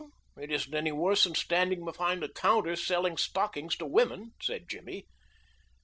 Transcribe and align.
"It 0.35 0.49
isn't 0.51 0.73
any 0.73 0.91
worse 0.91 1.25
than 1.25 1.35
standing 1.35 1.85
behind 1.85 2.23
a 2.23 2.29
counter, 2.33 2.75
selling 2.75 3.17
stockings 3.17 3.75
to 3.75 3.85
women," 3.85 4.31
said 4.41 4.67
Jimmy. 4.67 5.05